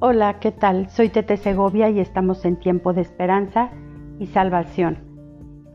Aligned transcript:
Hola, 0.00 0.38
¿qué 0.38 0.52
tal? 0.52 0.88
Soy 0.90 1.08
Tete 1.08 1.36
Segovia 1.36 1.90
y 1.90 1.98
estamos 1.98 2.44
en 2.44 2.54
tiempo 2.54 2.92
de 2.92 3.00
esperanza 3.00 3.72
y 4.20 4.26
salvación. 4.26 4.98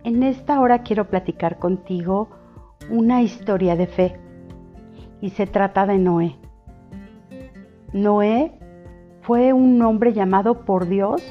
En 0.06 0.24
esta 0.24 0.62
hora 0.62 0.81
quiero 0.81 1.10
platicar 1.10 1.60
contigo 1.60 2.29
una 2.90 3.22
historia 3.22 3.76
de 3.76 3.86
fe 3.86 4.17
y 5.20 5.31
se 5.31 5.46
trata 5.46 5.86
de 5.86 5.97
Noé. 5.97 6.38
Noé 7.92 8.58
fue 9.24 9.51
un 9.51 9.81
hombre 9.81 10.13
llamado 10.13 10.63
por 10.63 10.87
Dios 10.87 11.21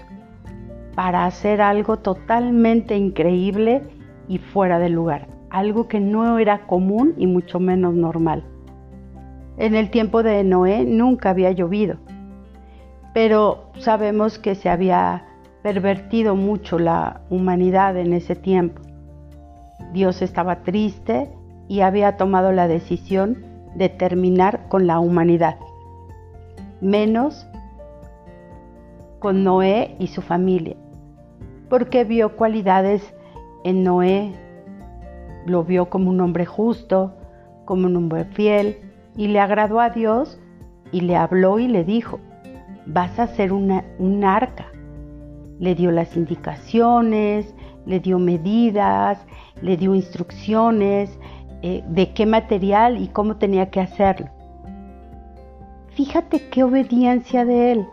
para 0.95 1.24
hacer 1.24 1.62
algo 1.62 1.96
totalmente 1.96 2.95
increíble 2.95 3.84
y 4.29 4.36
fuera 4.36 4.79
de 4.79 4.90
lugar, 4.90 5.29
algo 5.48 5.88
que 5.88 5.98
no 5.98 6.38
era 6.38 6.66
común 6.66 7.14
y 7.16 7.27
mucho 7.27 7.59
menos 7.59 7.95
normal. 7.95 8.45
En 9.57 9.77
el 9.77 9.89
tiempo 9.90 10.22
de 10.22 10.45
Noé 10.45 10.85
nunca 10.85 11.31
había 11.31 11.53
llovido 11.53 12.01
pero 13.12 13.71
sabemos 13.79 14.39
que 14.39 14.54
se 14.54 14.68
había 14.68 15.25
pervertido 15.62 16.34
mucho 16.34 16.79
la 16.79 17.20
humanidad 17.30 17.96
en 17.96 18.12
ese 18.12 18.34
tiempo. 18.34 18.82
Dios 19.93 20.22
estaba 20.22 20.62
triste 20.62 21.30
y 21.68 21.80
había 21.80 22.17
tomado 22.17 22.53
la 22.53 22.68
decisión 22.68 23.44
de 23.75 23.89
terminar 23.89 24.68
con 24.68 24.86
la 24.86 24.98
humanidad, 24.98 25.56
menos 26.80 27.46
con 29.18 29.44
Noé 29.44 29.94
y 29.98 30.08
su 30.08 30.20
familia, 30.20 30.76
porque 31.68 32.05
vio 32.05 32.36
cualidades 32.36 33.14
en 33.64 33.84
Noé, 33.84 34.33
lo 35.47 35.64
vio 35.64 35.89
como 35.89 36.11
un 36.11 36.20
hombre 36.20 36.44
justo, 36.44 37.14
como 37.64 37.86
un 37.86 37.97
hombre 37.97 38.25
fiel, 38.25 38.78
y 39.17 39.28
le 39.28 39.41
agradó 39.41 39.81
a 39.81 39.91
Dios 39.91 40.41
y 40.91 41.03
le 41.03 41.17
habló 41.17 41.59
y 41.59 41.69
le 41.69 41.84
dijo, 41.84 42.19
vas 42.86 43.19
a 43.19 43.25
hacer 43.25 43.52
una, 43.52 43.84
un 43.98 44.25
arca. 44.25 44.66
Le 45.58 45.75
dio 45.75 45.91
las 45.91 46.16
indicaciones, 46.16 47.55
le 47.86 48.00
dio 48.00 48.19
medidas, 48.19 49.19
le 49.61 49.77
dio 49.77 49.94
instrucciones 49.94 51.19
eh, 51.62 51.84
de 51.88 52.12
qué 52.12 52.27
material 52.27 53.00
y 53.00 53.08
cómo 53.08 53.36
tenía 53.36 53.70
que 53.70 53.80
hacerlo. 53.80 54.28
Fíjate 55.91 56.48
qué 56.48 56.64
obediencia 56.64 57.44
de 57.44 57.72
él, 57.72 57.86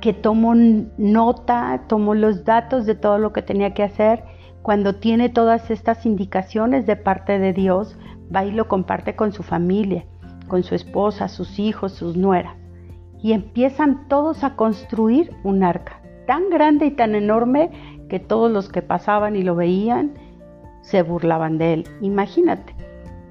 que 0.00 0.12
tomó 0.12 0.54
nota, 0.54 1.82
tomó 1.88 2.14
los 2.14 2.44
datos 2.44 2.86
de 2.86 2.94
todo 2.94 3.18
lo 3.18 3.32
que 3.32 3.42
tenía 3.42 3.72
que 3.74 3.82
hacer. 3.82 4.24
Cuando 4.62 4.94
tiene 4.96 5.28
todas 5.30 5.70
estas 5.70 6.06
indicaciones 6.06 6.86
de 6.86 6.96
parte 6.96 7.38
de 7.38 7.52
Dios, 7.52 7.96
va 8.34 8.44
y 8.44 8.52
lo 8.52 8.68
comparte 8.68 9.16
con 9.16 9.32
su 9.32 9.42
familia, 9.42 10.04
con 10.48 10.62
su 10.62 10.74
esposa, 10.74 11.28
sus 11.28 11.58
hijos, 11.58 11.92
sus 11.92 12.16
nueras 12.16 12.63
y 13.24 13.32
empiezan 13.32 14.06
todos 14.06 14.44
a 14.44 14.54
construir 14.54 15.34
un 15.44 15.64
arca 15.64 15.98
tan 16.26 16.50
grande 16.50 16.84
y 16.84 16.90
tan 16.90 17.14
enorme 17.14 17.70
que 18.10 18.20
todos 18.20 18.52
los 18.52 18.68
que 18.68 18.82
pasaban 18.82 19.34
y 19.34 19.42
lo 19.42 19.54
veían 19.54 20.12
se 20.82 21.00
burlaban 21.00 21.56
de 21.56 21.72
él. 21.72 21.88
Imagínate 22.02 22.74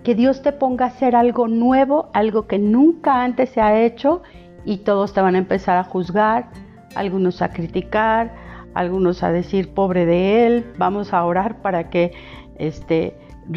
que 0.04 0.16
Dios 0.16 0.42
te 0.42 0.52
ponga 0.52 0.86
a 0.86 0.88
hacer 0.88 1.16
algo 1.16 1.48
nuevo, 1.48 2.10
algo 2.14 2.48
que 2.48 2.58
nunca 2.58 3.24
antes 3.24 3.52
se 3.52 3.62
ha 3.62 3.84
hecho 3.84 4.24
y 4.66 4.78
todos 4.78 5.14
te 5.14 5.22
van 5.22 5.36
a 5.36 5.38
empezar 5.38 5.78
a 5.78 5.84
juzgar, 5.84 6.50
algunos 6.96 7.44
a 7.44 7.50
criticar, 7.50 8.34
algunos 8.74 9.22
a 9.22 9.32
decir 9.32 9.76
pobre 9.76 10.08
de 10.08 10.48
él, 10.48 10.74
vamos 10.80 11.14
a 11.14 11.24
orar 11.24 11.62
para 11.62 11.92
que 11.92 12.14
este 12.58 13.16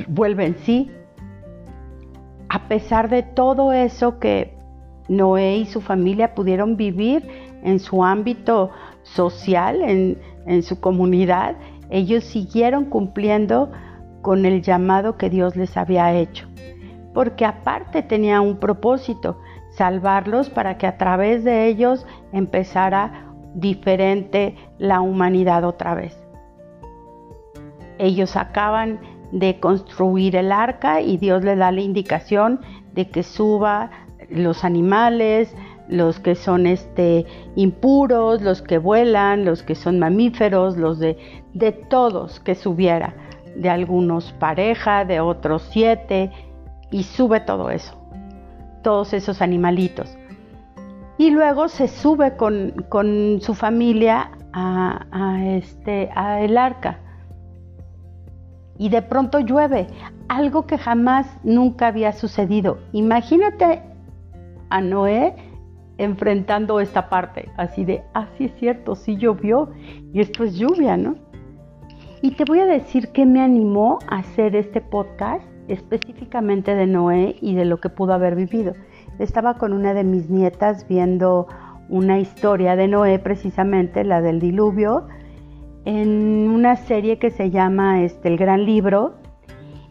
vuelva 0.09 0.45
en 0.45 0.59
sí. 0.59 0.91
A 2.51 2.69
pesar 2.69 3.09
de 3.09 3.23
todo 3.23 3.73
eso 3.73 4.19
que 4.19 4.56
Noé 5.09 5.59
y 5.59 5.67
su 5.67 5.81
familia 5.81 6.35
pudieron 6.35 6.77
vivir 6.77 7.27
en 7.63 7.79
su 7.79 8.05
ámbito 8.05 8.71
social, 9.03 9.83
en, 9.83 10.63
su 10.63 10.81
comunidad, 10.81 11.57
ellos 11.91 12.25
siguieron 12.25 12.87
cumpliendo 12.87 13.71
con 14.23 14.45
el 14.45 14.63
llamado 14.63 15.17
que 15.17 15.31
Dios 15.31 15.57
les 15.57 15.77
había 15.77 16.13
hecho. 16.15 16.47
Porque 17.15 17.45
aparte 17.45 18.03
tenía 18.03 18.41
un 18.41 18.59
propósito, 18.59 19.39
salvarlos 19.71 20.51
para 20.51 20.79
que 20.79 20.87
a 20.87 20.97
través 20.97 21.45
de 21.45 21.67
ellos 21.67 22.07
empezara 22.33 23.33
diferente 23.55 24.57
la 24.79 25.01
humanidad 25.01 25.65
otra 25.65 25.95
vez. 25.95 26.17
Ellos 27.99 28.37
acaban 28.37 29.01
de 29.33 29.59
construir 29.59 30.37
el 30.37 30.53
arca 30.53 31.01
y 31.01 31.17
Dios 31.17 31.43
le 31.43 31.57
da 31.57 31.73
la 31.73 31.81
indicación 31.81 32.61
de 32.93 33.09
que 33.09 33.23
suba 33.23 33.91
los 34.31 34.65
animales, 34.65 35.55
los 35.89 36.19
que 36.19 36.35
son 36.35 36.67
este, 36.67 37.27
impuros, 37.55 38.43
los 38.43 38.63
que 38.63 38.79
vuelan, 38.79 39.45
los 39.45 39.63
que 39.63 39.75
son 39.75 39.99
mamíferos, 39.99 40.77
los 40.77 40.99
de, 40.99 41.17
de 41.55 41.73
todos 41.73 42.41
que 42.41 42.55
subiera, 42.55 43.15
de 43.57 43.71
algunos 43.71 44.33
pareja, 44.33 45.05
de 45.05 45.21
otros 45.21 45.69
siete, 45.71 46.31
y 46.91 47.03
sube 47.05 47.41
todo 47.41 47.71
eso, 47.71 47.97
todos 48.83 49.13
esos 49.13 49.43
animalitos. 49.43 50.17
Y 51.19 51.31
luego 51.31 51.69
se 51.69 51.89
sube 51.89 52.37
con, 52.37 53.41
su 53.41 53.55
familia 53.55 54.33
a, 54.53 55.07
a, 55.11 55.47
este, 55.47 56.11
a 56.15 56.43
el 56.43 56.59
arca. 56.59 57.01
Y 58.79 58.91
de 58.91 59.01
pronto 59.01 59.41
llueve, 59.41 59.87
algo 60.29 60.67
que 60.67 60.77
jamás 60.77 61.27
nunca 61.43 61.87
había 61.87 62.13
sucedido. 62.13 62.79
Imagínate 62.93 63.83
a 64.71 64.81
Noé 64.81 65.35
enfrentando 65.99 66.81
esta 66.81 67.09
parte, 67.09 67.49
así 67.57 67.85
de, 67.85 68.03
ah, 68.15 68.29
sí 68.37 68.45
es 68.47 68.55
cierto, 68.57 68.95
sí 68.95 69.17
llovió 69.17 69.71
y 70.13 70.21
esto 70.21 70.45
es 70.45 70.57
lluvia, 70.57 70.97
¿no? 70.97 71.17
Y 72.23 72.33
te 72.33 72.45
voy 72.45 72.61
a 72.61 72.67
decir 72.67 73.09
qué 73.13 73.25
me 73.25 73.41
animó 73.41 73.99
a 74.09 74.19
hacer 74.19 74.57
este 74.57 74.81
podcast 74.81 75.45
específicamente 75.69 76.75
de 76.75 76.87
Noé 76.87 77.37
y 77.41 77.55
de 77.55 77.65
lo 77.65 77.79
que 77.79 77.89
pudo 77.89 78.13
haber 78.13 78.35
vivido. 78.35 78.75
Estaba 79.19 79.55
con 79.55 79.73
una 79.73 79.95
de 79.95 80.05
mis 80.05 80.29
nietas 80.29 80.87
viendo 80.89 81.47
una 81.89 82.19
historia 82.19 82.77
de 82.77 82.89
Noé, 82.89 83.19
precisamente 83.19 84.05
la 84.05 84.21
del 84.21 84.41
diluvio, 84.41 85.07
en 85.85 86.51
una 86.51 86.77
serie 86.77 87.19
que 87.19 87.31
se 87.31 87.51
llama 87.51 88.03
este, 88.03 88.29
El 88.29 88.37
Gran 88.37 88.65
Libro. 88.65 89.15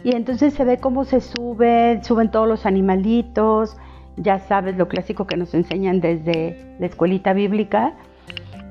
Y 0.03 0.16
entonces 0.16 0.53
se 0.53 0.66
ve 0.66 0.78
cómo 0.78 1.03
se 1.03 1.22
sube, 1.22 2.00
suben 2.03 2.30
todos 2.30 2.47
los 2.47 2.66
animalitos, 2.66 3.78
ya 4.18 4.40
sabes 4.40 4.78
lo 4.78 4.88
clásico 4.88 5.28
que 5.28 5.38
nos 5.38 5.53
enseñan 5.53 6.02
desde 6.02 6.76
la 6.80 6.86
escuelita 6.86 7.34
bíblica, 7.34 7.94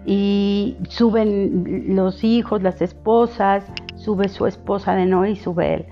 y 0.06 0.76
suben 0.88 1.94
los 1.94 2.24
hijos, 2.24 2.62
las 2.62 2.82
esposas, 2.82 3.64
sube 3.94 4.28
su 4.28 4.46
esposa 4.46 4.94
de 4.94 5.06
Noé 5.06 5.32
y 5.32 5.36
sube 5.36 5.74
él. 5.74 5.86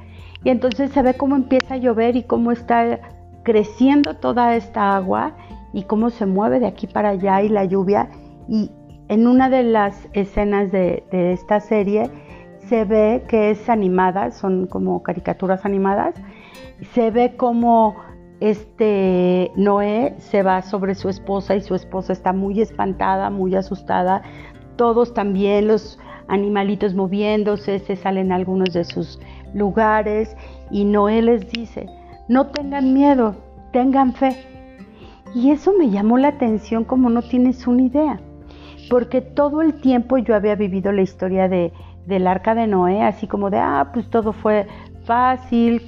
Y 0.45 0.51
entonces 0.51 0.91
se 0.91 1.03
ve 1.03 1.15
cómo 1.15 1.37
empieza 1.37 1.75
a 1.75 1.77
llover 1.79 2.17
y 2.17 2.25
cómo 2.25 2.53
está 2.53 3.01
creciendo 3.43 4.17
toda 4.17 4.55
esta 4.55 4.97
agua 4.97 5.35
y 5.73 5.85
cómo 5.85 6.11
se 6.11 6.27
mueve 6.27 6.61
de 6.61 6.67
aquí 6.67 6.87
para 6.87 7.11
allá 7.11 7.43
y 7.43 7.49
la 7.49 7.65
lluvia. 7.65 8.11
Y 8.49 8.71
en 9.09 9.27
una 9.27 9.49
de 9.49 9.63
las 9.63 10.09
escenas 10.13 10.71
de, 10.73 11.05
esta 11.11 11.61
serie 11.61 12.11
se 12.69 12.85
ve 12.85 13.25
que 13.29 13.51
es 13.51 13.69
animada, 13.69 14.31
son 14.31 14.67
como 14.67 15.03
caricaturas 15.03 15.65
animadas, 15.65 16.15
se 16.93 17.11
ve 17.11 17.37
como 17.37 17.97
este 18.51 19.53
Noé 19.55 20.17
se 20.19 20.43
va 20.43 20.63
sobre 20.63 20.97
su 20.97 21.09
esposa 21.09 21.55
y 21.55 21.61
su 21.61 21.77
esposa 21.77 22.13
está 22.13 22.33
muy 22.33 22.61
espantada, 22.61 23.31
muy 23.31 23.55
asustada. 23.55 24.23
Todos 24.77 25.15
también 25.15 25.69
los 25.69 25.99
animalitos 26.27 26.95
moviéndose, 26.95 27.79
se 27.79 27.95
salen 27.95 28.33
algunos 28.33 28.73
de 28.73 28.85
sus 28.85 29.21
lugares 29.55 30.37
y 30.73 30.85
Noé 30.85 31.23
les 31.23 31.51
dice, 31.53 31.87
no 32.29 32.49
tengan 32.49 32.93
miedo, 32.93 33.37
tengan 33.73 34.13
fe. 34.13 34.37
Y 35.35 35.51
eso 35.51 35.73
me 35.79 35.91
llamó 35.91 36.19
la 36.19 36.29
atención 36.29 36.85
como 36.85 37.11
no 37.11 37.23
tienes 37.23 37.67
una 37.69 37.83
idea, 37.83 38.21
porque 38.91 39.21
todo 39.21 39.63
el 39.63 39.81
tiempo 39.81 40.19
yo 40.19 40.35
había 40.35 40.57
vivido 40.57 40.91
la 40.91 41.03
historia 41.03 41.49
de, 41.49 41.73
del 42.07 42.27
arca 42.27 42.57
de 42.57 42.67
Noé, 42.67 43.03
así 43.03 43.29
como 43.29 43.51
de, 43.51 43.59
ah, 43.59 43.91
pues 43.95 44.11
todo 44.11 44.33
fue 44.33 44.67
fácil, 45.05 45.83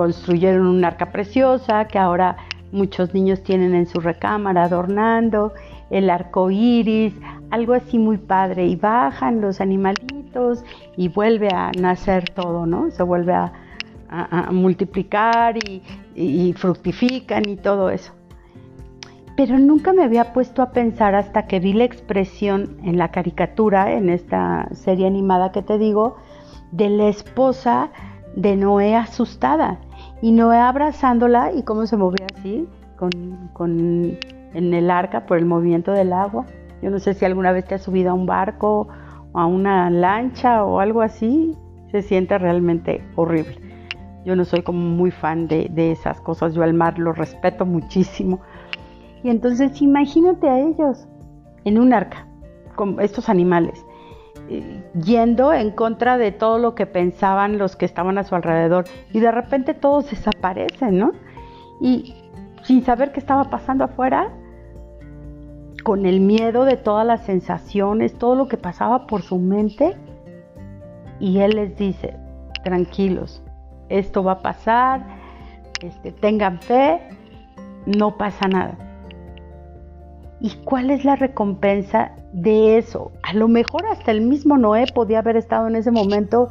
construyeron 0.00 0.66
un 0.66 0.82
arca 0.82 1.12
preciosa 1.12 1.84
que 1.86 1.98
ahora 1.98 2.38
muchos 2.72 3.12
niños 3.12 3.42
tienen 3.42 3.74
en 3.74 3.84
su 3.86 4.00
recámara 4.00 4.62
adornando, 4.64 5.52
el 5.90 6.08
arco 6.08 6.50
iris, 6.50 7.12
algo 7.50 7.74
así 7.74 7.98
muy 7.98 8.16
padre. 8.16 8.66
Y 8.66 8.76
bajan 8.76 9.42
los 9.42 9.60
animalitos 9.60 10.64
y 10.96 11.08
vuelve 11.08 11.48
a 11.52 11.70
nacer 11.78 12.30
todo, 12.30 12.64
¿no? 12.64 12.90
Se 12.90 13.02
vuelve 13.02 13.34
a, 13.34 13.52
multiplicar 14.50 15.58
y, 15.58 15.82
y 16.14 16.54
fructifican 16.54 17.46
y 17.46 17.56
todo 17.56 17.90
eso. 17.90 18.14
Pero 19.36 19.58
nunca 19.58 19.92
me 19.92 20.02
había 20.02 20.32
puesto 20.32 20.62
a 20.62 20.70
pensar 20.70 21.14
hasta 21.14 21.46
que 21.46 21.60
vi 21.60 21.74
la 21.74 21.84
expresión 21.84 22.78
en 22.84 22.96
la 22.96 23.10
caricatura, 23.10 23.92
en 23.92 24.08
esta 24.08 24.66
serie 24.72 25.06
animada 25.06 25.52
que 25.52 25.60
te 25.60 25.76
digo, 25.76 26.16
de 26.72 26.88
la 26.88 27.08
esposa 27.08 27.90
de 28.34 28.56
Noé 28.56 28.96
asustada 28.96 29.78
y 30.22 30.32
Noé 30.32 30.58
abrazándola 30.58 31.52
y 31.52 31.62
cómo 31.62 31.86
se 31.86 31.96
movía 31.96 32.26
así, 32.36 32.68
con, 32.96 34.18
en 34.54 34.74
el 34.74 34.90
arca 34.90 35.26
por 35.26 35.38
el 35.38 35.46
movimiento 35.46 35.92
del 35.92 36.12
agua. 36.12 36.46
Yo 36.82 36.90
no 36.90 36.98
sé 36.98 37.14
si 37.14 37.24
alguna 37.24 37.52
vez 37.52 37.66
te 37.66 37.74
has 37.74 37.82
subido 37.82 38.10
a 38.10 38.14
un 38.14 38.26
barco 38.26 38.88
o 39.32 39.38
a 39.38 39.46
una 39.46 39.88
lancha 39.90 40.64
o 40.64 40.80
algo 40.80 41.02
así. 41.02 41.56
Se 41.90 42.02
siente 42.02 42.38
realmente 42.38 43.02
horrible. 43.16 43.56
Yo 44.24 44.36
no 44.36 44.44
soy 44.44 44.62
como 44.62 44.78
muy 44.78 45.10
fan 45.10 45.48
de, 45.48 45.68
de 45.70 45.92
esas 45.92 46.20
cosas. 46.20 46.54
Yo 46.54 46.62
al 46.62 46.74
mar 46.74 46.98
lo 46.98 47.12
respeto 47.12 47.64
muchísimo. 47.66 48.40
Y 49.22 49.30
entonces 49.30 49.80
imagínate 49.82 50.48
a 50.48 50.58
ellos 50.58 51.06
en 51.64 51.78
un 51.78 51.92
arca, 51.92 52.26
con 52.74 53.00
estos 53.00 53.28
animales, 53.28 53.84
yendo 54.94 55.52
en 55.52 55.70
contra 55.70 56.18
de 56.18 56.32
todo 56.32 56.58
lo 56.58 56.74
que 56.74 56.86
pensaban 56.86 57.58
los 57.58 57.76
que 57.76 57.84
estaban 57.84 58.18
a 58.18 58.24
su 58.24 58.34
alrededor. 58.34 58.84
Y 59.12 59.20
de 59.20 59.30
repente 59.30 59.74
todos 59.74 60.10
desaparecen, 60.10 60.98
¿no? 60.98 61.12
Y 61.80 62.14
sin 62.64 62.84
saber 62.84 63.12
qué 63.12 63.20
estaba 63.20 63.44
pasando 63.44 63.84
afuera, 63.84 64.30
con 65.84 66.04
el 66.04 66.20
miedo 66.20 66.64
de 66.64 66.76
todas 66.76 67.06
las 67.06 67.22
sensaciones, 67.24 68.14
todo 68.14 68.34
lo 68.34 68.48
que 68.48 68.56
pasaba 68.56 69.06
por 69.06 69.22
su 69.22 69.38
mente. 69.38 69.96
Y 71.18 71.38
él 71.38 71.56
les 71.56 71.76
dice, 71.76 72.16
tranquilos, 72.64 73.42
esto 73.88 74.22
va 74.22 74.32
a 74.32 74.38
pasar, 74.40 75.06
este, 75.82 76.12
tengan 76.12 76.60
fe, 76.60 77.00
no 77.86 78.16
pasa 78.16 78.48
nada. 78.48 78.76
¿Y 80.40 80.50
cuál 80.64 80.90
es 80.90 81.04
la 81.04 81.16
recompensa 81.16 82.12
de 82.32 82.78
eso? 82.78 83.12
A 83.30 83.32
lo 83.32 83.46
mejor 83.46 83.86
hasta 83.86 84.10
el 84.10 84.22
mismo 84.22 84.58
Noé 84.58 84.86
podía 84.92 85.20
haber 85.20 85.36
estado 85.36 85.68
en 85.68 85.76
ese 85.76 85.92
momento 85.92 86.48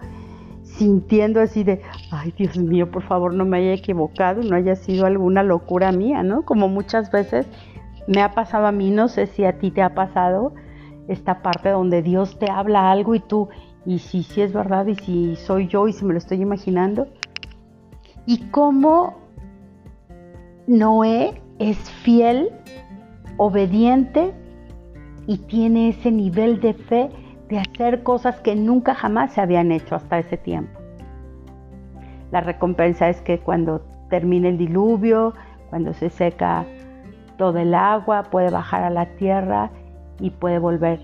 sintiendo 0.63 1.41
así 1.41 1.65
de, 1.65 1.81
ay 2.09 2.33
Dios 2.37 2.57
mío, 2.57 2.89
por 2.89 3.03
favor 3.03 3.33
no 3.33 3.43
me 3.43 3.57
haya 3.57 3.73
equivocado, 3.73 4.41
no 4.43 4.55
haya 4.55 4.77
sido 4.77 5.05
alguna 5.05 5.43
locura 5.43 5.91
mía, 5.91 6.23
¿no? 6.23 6.43
Como 6.43 6.69
muchas 6.69 7.11
veces 7.11 7.47
me 8.07 8.21
ha 8.21 8.31
pasado 8.31 8.65
a 8.65 8.71
mí, 8.71 8.91
no 8.91 9.09
sé 9.09 9.27
si 9.27 9.43
a 9.43 9.59
ti 9.59 9.71
te 9.71 9.81
ha 9.81 9.93
pasado 9.93 10.53
esta 11.09 11.41
parte 11.41 11.67
donde 11.67 12.01
Dios 12.01 12.39
te 12.39 12.49
habla 12.49 12.89
algo 12.91 13.13
y 13.13 13.19
tú, 13.19 13.49
y 13.85 13.99
si 13.99 14.23
sí 14.23 14.41
es 14.41 14.53
verdad, 14.53 14.87
y 14.87 14.95
si 14.95 15.35
soy 15.35 15.67
yo 15.67 15.85
y 15.89 15.91
si 15.91 16.05
me 16.05 16.13
lo 16.13 16.19
estoy 16.19 16.41
imaginando. 16.41 17.09
Y 18.25 18.49
cómo 18.51 19.17
Noé 20.65 21.41
es 21.57 21.77
fiel 21.77 22.51
obediente 23.35 24.33
y 25.27 25.37
tiene 25.37 25.89
ese 25.89 26.11
nivel 26.11 26.59
de 26.59 26.73
fe 26.73 27.09
de 27.49 27.59
hacer 27.59 28.03
cosas 28.03 28.39
que 28.41 28.55
nunca 28.55 28.93
jamás 28.93 29.33
se 29.33 29.41
habían 29.41 29.71
hecho 29.71 29.95
hasta 29.95 30.19
ese 30.19 30.37
tiempo. 30.37 30.79
La 32.31 32.41
recompensa 32.41 33.09
es 33.09 33.21
que 33.21 33.39
cuando 33.39 33.81
termine 34.09 34.49
el 34.49 34.57
diluvio, 34.57 35.33
cuando 35.69 35.93
se 35.93 36.09
seca 36.09 36.65
todo 37.37 37.57
el 37.57 37.73
agua, 37.73 38.23
puede 38.23 38.51
bajar 38.51 38.83
a 38.83 38.89
la 38.89 39.05
tierra 39.15 39.71
y 40.19 40.29
puede 40.29 40.59
volver 40.59 40.99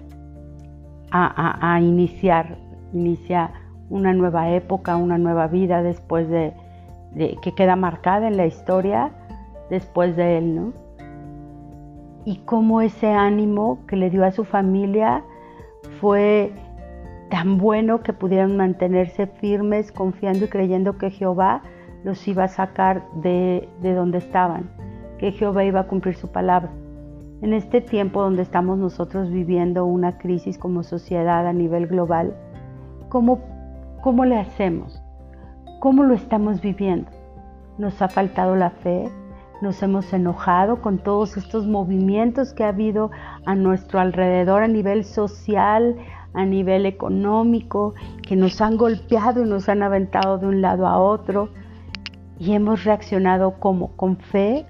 a, 1.11 1.79
iniciar, 1.81 2.57
inicia 2.93 3.51
una 3.89 4.13
nueva 4.13 4.49
época, 4.49 4.97
una 4.97 5.17
nueva 5.17 5.47
vida 5.47 5.81
después 5.81 6.27
de, 6.29 6.53
de, 7.13 7.37
que 7.41 7.53
queda 7.53 7.77
marcada 7.77 8.27
en 8.27 8.35
la 8.35 8.45
historia 8.45 9.11
después 9.69 10.17
de 10.17 10.37
él, 10.37 10.55
¿no? 10.55 10.84
Y 12.25 12.37
cómo 12.37 12.81
ese 12.81 13.07
ánimo 13.07 13.79
que 13.87 13.95
le 13.95 14.09
dio 14.09 14.25
a 14.25 14.31
su 14.31 14.43
familia 14.43 15.23
fue 16.01 16.51
tan 17.29 17.57
bueno 17.57 18.01
que 18.01 18.13
pudieron 18.13 18.57
mantenerse 18.57 19.27
firmes, 19.27 19.91
confiando 19.91 20.45
y 20.45 20.47
creyendo 20.47 20.97
que 20.97 21.11
Jehová 21.11 21.61
los 22.03 22.27
iba 22.27 22.45
a 22.45 22.47
sacar 22.47 23.03
de, 23.15 23.69
donde 23.81 24.17
estaban, 24.17 24.69
que 25.17 25.31
Jehová 25.31 25.63
iba 25.63 25.81
a 25.81 25.87
cumplir 25.87 26.15
su 26.15 26.31
palabra. 26.31 26.71
En 27.41 27.53
este 27.53 27.81
tiempo 27.81 28.21
donde 28.21 28.41
estamos 28.41 28.77
nosotros 28.77 29.29
viviendo 29.29 29.85
una 29.85 30.17
crisis 30.17 30.57
como 30.57 30.83
sociedad 30.83 31.45
a 31.45 31.53
nivel 31.53 31.87
global, 31.87 32.35
¿cómo, 33.09 33.39
cómo 34.01 34.25
le 34.25 34.37
hacemos? 34.37 35.01
¿Cómo 35.79 36.03
lo 36.03 36.13
estamos 36.13 36.61
viviendo? 36.61 37.11
¿Nos 37.77 38.01
ha 38.01 38.07
faltado 38.07 38.55
la 38.55 38.69
fe? 38.69 39.09
Nos 39.61 39.81
hemos 39.81 40.11
enojado 40.13 40.81
con 40.81 40.97
todos 40.97 41.37
estos 41.37 41.65
movimientos 41.65 42.53
que 42.53 42.63
ha 42.63 42.69
habido 42.69 43.11
a 43.45 43.55
nuestro 43.55 43.99
alrededor 43.99 44.63
a 44.63 44.67
nivel 44.67 45.05
social, 45.05 45.95
a 46.33 46.45
nivel 46.45 46.85
económico, 46.85 47.93
que 48.21 48.35
nos 48.35 48.61
han 48.61 48.77
golpeado 48.77 49.43
y 49.43 49.49
nos 49.49 49.69
han 49.69 49.83
aventado 49.83 50.37
de 50.37 50.47
un 50.47 50.61
lado 50.61 50.85
a 50.87 50.97
otro. 50.97 51.49
Y 52.39 52.53
hemos 52.53 52.83
reaccionado 52.83 53.59
como 53.59 53.95
con 53.95 54.17
fe, 54.17 54.65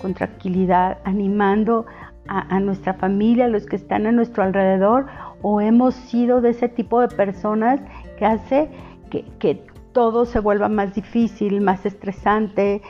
con 0.00 0.12
tranquilidad, 0.14 0.98
animando 1.04 1.86
a, 2.28 2.60
nuestra 2.60 2.94
familia, 2.94 3.44
a 3.44 3.48
los 3.48 3.66
que 3.66 3.76
están 3.76 4.06
a 4.06 4.12
nuestro 4.12 4.42
alrededor, 4.42 5.06
o 5.42 5.60
hemos 5.60 5.94
sido 5.94 6.40
de 6.40 6.50
ese 6.50 6.68
tipo 6.68 7.00
de 7.00 7.08
personas 7.08 7.80
que 8.18 8.26
hace 8.26 8.70
que, 9.10 9.64
todo 9.92 10.26
se 10.26 10.40
vuelva 10.40 10.68
más 10.68 10.94
difícil, 10.94 11.62
más 11.62 11.86
estresante, 11.86 12.82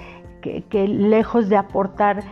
que, 0.69 0.89
lejos 0.89 1.49
de 1.49 1.57
aportar 1.57 2.23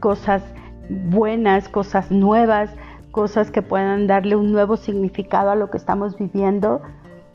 cosas 0.00 0.42
buenas, 0.88 1.68
cosas 1.68 2.10
nuevas, 2.10 2.70
cosas 3.10 3.50
que 3.50 3.62
puedan 3.62 4.06
darle 4.06 4.36
un 4.36 4.52
nuevo 4.52 4.76
significado 4.76 5.50
a 5.50 5.54
lo 5.54 5.70
que 5.70 5.76
estamos 5.76 6.16
viviendo, 6.16 6.80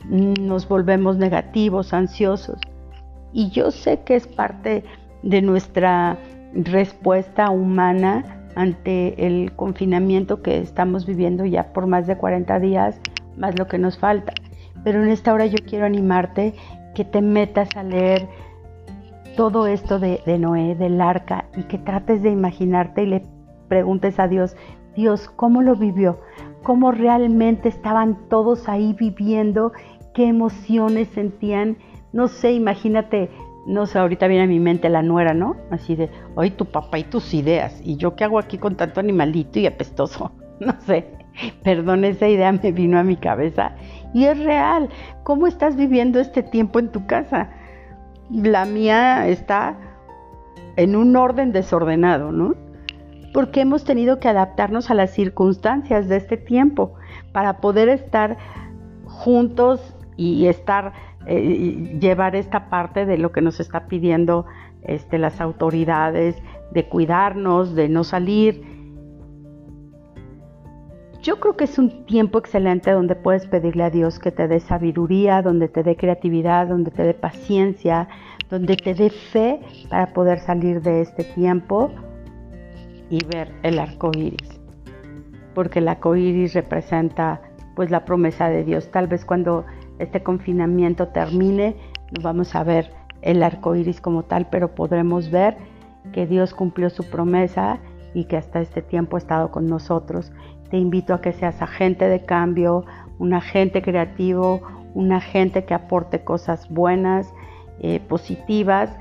nos 0.08 0.68
volvemos 0.68 1.16
negativos, 1.16 1.92
ansiosos. 1.92 2.58
Y 3.32 3.50
yo 3.50 3.70
sé 3.70 4.00
que 4.00 4.16
es 4.16 4.26
parte 4.26 4.84
de 5.22 5.42
nuestra 5.42 6.16
respuesta 6.54 7.50
humana 7.50 8.48
ante 8.54 9.26
el 9.26 9.52
confinamiento 9.54 10.42
que 10.42 10.58
estamos 10.58 11.04
viviendo 11.04 11.44
ya 11.44 11.72
por 11.72 11.86
más 11.86 12.06
de 12.06 12.16
40 12.16 12.58
días, 12.60 12.98
más 13.36 13.58
lo 13.58 13.66
que 13.66 13.78
nos 13.78 13.98
falta. 13.98 14.32
Pero 14.82 15.02
en 15.02 15.10
esta 15.10 15.34
hora 15.34 15.46
yo 15.46 15.58
quiero 15.66 15.84
animarte 15.84 16.54
que 16.94 17.04
te 17.04 17.20
metas 17.20 17.68
a 17.76 17.82
leer 17.82 18.26
todo 19.36 19.66
esto 19.66 19.98
de, 19.98 20.20
Noé, 20.38 20.74
del 20.74 21.00
arca, 21.00 21.44
y 21.56 21.64
que 21.64 21.78
trates 21.78 22.22
de 22.22 22.30
imaginarte 22.30 23.02
y 23.02 23.06
le 23.06 23.22
preguntes 23.68 24.18
a 24.18 24.28
Dios, 24.28 24.56
Dios, 24.96 25.28
¿cómo 25.28 25.62
lo 25.62 25.76
vivió? 25.76 26.18
¿Cómo 26.62 26.90
realmente 26.90 27.68
estaban 27.68 28.28
todos 28.28 28.68
ahí 28.68 28.94
viviendo? 28.94 29.72
¿Qué 30.14 30.26
emociones 30.26 31.08
sentían? 31.08 31.76
No 32.12 32.28
sé, 32.28 32.52
imagínate, 32.52 33.30
no 33.66 33.84
sé, 33.84 33.98
ahorita 33.98 34.26
viene 34.26 34.44
a 34.44 34.48
mi 34.48 34.58
mente 34.58 34.88
la 34.88 35.02
nuera, 35.02 35.34
¿no? 35.34 35.56
Así 35.70 35.94
de, 35.96 36.08
hoy 36.34 36.50
tu 36.50 36.64
papá 36.64 36.98
y 36.98 37.04
tus 37.04 37.34
ideas, 37.34 37.80
y 37.84 37.96
yo 37.96 38.16
qué 38.16 38.24
hago 38.24 38.38
aquí 38.38 38.56
con 38.56 38.76
tanto 38.76 39.00
animalito 39.00 39.58
y 39.58 39.66
apestoso, 39.66 40.32
no 40.60 40.74
sé. 40.80 41.12
Perdón, 41.62 42.06
esa 42.06 42.26
idea 42.26 42.50
me 42.50 42.72
vino 42.72 42.98
a 42.98 43.02
mi 43.02 43.16
cabeza 43.16 43.72
y 44.14 44.24
es 44.24 44.42
real. 44.42 44.88
¿Cómo 45.22 45.46
estás 45.46 45.76
viviendo 45.76 46.18
este 46.18 46.42
tiempo 46.42 46.78
en 46.78 46.90
tu 46.90 47.06
casa? 47.06 47.50
La 48.30 48.64
mía 48.64 49.28
está 49.28 49.76
en 50.76 50.96
un 50.96 51.16
orden 51.16 51.52
desordenado, 51.52 52.32
¿no? 52.32 52.54
Porque 53.32 53.60
hemos 53.60 53.84
tenido 53.84 54.18
que 54.18 54.28
adaptarnos 54.28 54.90
a 54.90 54.94
las 54.94 55.10
circunstancias 55.10 56.08
de 56.08 56.16
este 56.16 56.36
tiempo 56.36 56.94
para 57.32 57.58
poder 57.58 57.88
estar 57.88 58.36
juntos 59.04 59.94
y 60.16 60.46
estar 60.46 60.92
eh, 61.26 61.98
llevar 62.00 62.36
esta 62.36 62.70
parte 62.70 63.04
de 63.04 63.18
lo 63.18 63.32
que 63.32 63.42
nos 63.42 63.60
está 63.60 63.86
pidiendo 63.86 64.46
este, 64.82 65.18
las 65.18 65.40
autoridades, 65.40 66.36
de 66.70 66.88
cuidarnos, 66.88 67.74
de 67.74 67.88
no 67.88 68.04
salir 68.04 68.75
yo 71.26 71.40
creo 71.40 71.56
que 71.56 71.64
es 71.64 71.76
un 71.76 72.06
tiempo 72.06 72.38
excelente 72.38 72.92
donde 72.92 73.16
puedes 73.16 73.48
pedirle 73.48 73.82
a 73.82 73.90
Dios 73.90 74.20
que 74.20 74.30
te 74.30 74.46
dé 74.46 74.60
sabiduría, 74.60 75.42
donde 75.42 75.66
te 75.66 75.82
dé 75.82 75.96
creatividad, 75.96 76.68
donde 76.68 76.92
te 76.92 77.02
dé 77.02 77.14
paciencia, 77.14 78.08
donde 78.48 78.76
te 78.76 78.94
dé 78.94 79.10
fe 79.10 79.58
para 79.90 80.12
poder 80.12 80.38
salir 80.38 80.80
de 80.82 81.00
este 81.00 81.24
tiempo 81.24 81.90
y 83.10 83.18
ver 83.24 83.52
el 83.64 83.80
arco 83.80 84.12
iris. 84.16 84.60
Porque 85.52 85.80
el 85.80 85.88
arco 85.88 86.14
iris 86.14 86.54
representa 86.54 87.42
pues 87.74 87.90
la 87.90 88.04
promesa 88.04 88.48
de 88.48 88.62
Dios. 88.62 88.88
Tal 88.92 89.08
vez 89.08 89.24
cuando 89.24 89.64
este 89.98 90.22
confinamiento 90.22 91.08
termine, 91.08 91.74
no 92.16 92.22
vamos 92.22 92.54
a 92.54 92.62
ver 92.62 92.92
el 93.22 93.42
arco 93.42 93.74
iris 93.74 94.00
como 94.00 94.22
tal, 94.22 94.46
pero 94.48 94.76
podremos 94.76 95.32
ver 95.32 95.56
que 96.12 96.24
Dios 96.28 96.54
cumplió 96.54 96.88
su 96.88 97.02
promesa 97.10 97.80
y 98.14 98.26
que 98.26 98.36
hasta 98.36 98.60
este 98.60 98.80
tiempo 98.80 99.16
ha 99.16 99.18
estado 99.18 99.50
con 99.50 99.66
nosotros 99.66 100.32
te 100.70 100.76
invito 100.76 101.14
a 101.14 101.20
que 101.20 101.32
seas 101.32 101.60
agente 101.62 102.08
de 102.08 102.24
cambio, 102.24 102.84
un 103.18 103.34
agente 103.34 103.82
creativo, 103.82 104.60
un 104.94 105.12
agente 105.12 105.64
que 105.64 105.74
aporte 105.74 106.24
cosas 106.24 106.68
buenas, 106.68 107.32
eh, 107.80 108.00
positivas, 108.00 108.96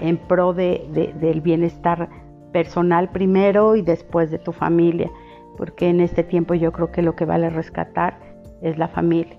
en 0.00 0.16
pro 0.16 0.54
del 0.54 1.40
bienestar 1.42 2.08
personal 2.52 3.10
primero 3.10 3.76
y 3.76 3.82
después 3.82 4.30
de 4.30 4.38
tu 4.38 4.52
familia, 4.52 5.10
porque 5.56 5.88
en 5.88 6.00
este 6.00 6.22
tiempo 6.22 6.54
yo 6.54 6.72
creo 6.72 6.90
que 6.90 7.02
lo 7.02 7.14
que 7.16 7.24
vale 7.24 7.50
rescatar 7.50 8.18
es 8.62 8.78
la 8.78 8.88
familia. 8.88 9.36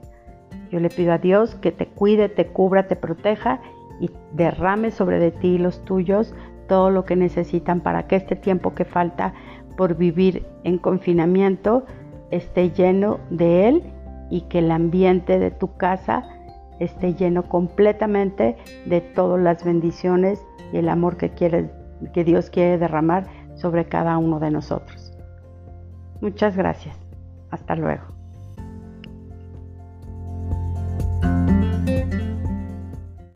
Yo 0.72 0.80
le 0.80 0.90
pido 0.90 1.14
a 1.14 1.18
Dios 1.18 1.56
que 1.56 1.72
te 1.72 1.88
cuide, 1.88 2.30
te 2.30 2.48
cubra, 2.48 2.88
te 2.88 2.96
proteja 2.96 3.62
y 4.00 4.10
derrame 4.34 4.92
sobre 4.92 5.20
de 5.20 5.32
ti 5.32 5.56
y 5.56 5.58
los 5.58 5.84
tuyos 5.86 6.36
todo 6.68 6.90
lo 6.90 7.06
que 7.06 7.16
necesitan 7.16 7.82
para 7.82 8.08
que 8.08 8.16
este 8.16 8.36
tiempo 8.36 8.74
que 8.74 8.86
falta 8.86 9.34
por 9.76 9.96
vivir 9.96 10.46
en 10.64 10.78
confinamiento 10.78 11.86
esté 12.32 12.72
lleno 12.72 13.20
de 13.30 13.68
Él 13.68 13.84
y 14.30 14.42
que 14.42 14.60
el 14.60 14.72
ambiente 14.72 15.40
de 15.40 15.52
tu 15.52 15.76
casa 15.78 16.24
esté 16.80 17.14
lleno 17.14 17.44
completamente 17.44 18.58
de 18.86 19.02
todas 19.02 19.42
las 19.42 19.64
bendiciones 19.64 20.46
y 20.74 20.78
el 20.78 20.90
amor 20.90 21.18
que, 21.18 21.30
quiere, 21.30 21.70
que 22.14 22.24
Dios 22.24 22.50
quiere 22.50 22.78
derramar 22.78 23.28
sobre 23.56 23.86
cada 23.86 24.18
uno 24.18 24.40
de 24.40 24.52
nosotros. 24.52 25.14
Muchas 26.22 26.58
gracias. 26.58 26.98
Hasta 27.52 27.76
luego. 27.76 28.15